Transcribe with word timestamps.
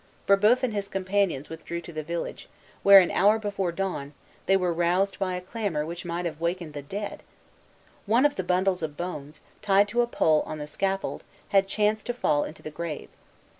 Brébeuf 0.27 0.63
and 0.63 0.73
his 0.73 0.87
companions 0.87 1.47
withdrew 1.47 1.79
to 1.81 1.93
the 1.93 2.01
village, 2.01 2.49
where, 2.81 3.01
an 3.01 3.11
hour 3.11 3.37
before 3.37 3.71
dawn, 3.71 4.15
they 4.47 4.57
were 4.57 4.73
roused 4.73 5.19
by 5.19 5.35
a 5.35 5.41
clamor 5.41 5.85
which 5.85 6.05
might 6.05 6.25
have 6.25 6.41
wakened 6.41 6.73
the 6.73 6.81
dead. 6.81 7.21
One 8.07 8.25
of 8.25 8.33
the 8.35 8.43
bundles 8.43 8.81
of 8.81 8.97
bones, 8.97 9.41
tied 9.61 9.87
to 9.89 10.01
a 10.01 10.07
pole 10.07 10.41
on 10.47 10.57
the 10.57 10.65
scaffold, 10.65 11.23
had 11.49 11.67
chanced 11.67 12.07
to 12.07 12.15
fall 12.15 12.45
into 12.45 12.63
the 12.63 12.71
grave. 12.71 13.09